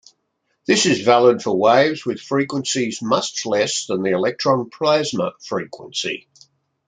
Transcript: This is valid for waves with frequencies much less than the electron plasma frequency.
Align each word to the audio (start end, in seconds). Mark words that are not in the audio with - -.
This 0.65 0.87
is 0.87 1.01
valid 1.01 1.43
for 1.43 1.55
waves 1.55 2.07
with 2.07 2.19
frequencies 2.19 3.03
much 3.03 3.45
less 3.45 3.85
than 3.85 4.01
the 4.01 4.09
electron 4.13 4.67
plasma 4.71 5.33
frequency. 5.39 6.27